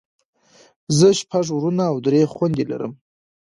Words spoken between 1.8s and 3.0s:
او درې خويندې لرم.